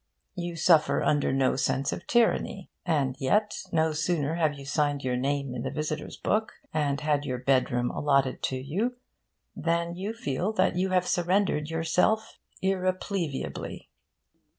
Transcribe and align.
You 0.33 0.55
suffer 0.55 1.03
under 1.03 1.31
no 1.31 1.55
sense 1.55 1.93
of 1.93 2.07
tyranny. 2.07 2.71
And 2.87 3.15
yet, 3.19 3.53
no 3.71 3.91
sooner 3.93 4.33
have 4.33 4.55
you 4.57 4.65
signed 4.65 5.03
your 5.03 5.15
name 5.15 5.53
in 5.53 5.61
the 5.61 5.69
visitors' 5.69 6.17
book, 6.17 6.53
and 6.73 6.99
had 7.01 7.23
your 7.23 7.37
bedroom 7.37 7.91
allotted 7.91 8.41
to 8.45 8.57
you, 8.57 8.95
than 9.55 9.93
you 9.95 10.13
feel 10.15 10.53
that 10.53 10.75
you 10.75 10.89
have 10.89 11.05
surrendered 11.05 11.69
yourself 11.69 12.39
irrepleviably. 12.63 13.89